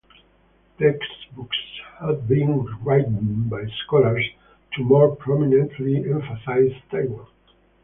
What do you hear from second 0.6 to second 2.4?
Textbooks have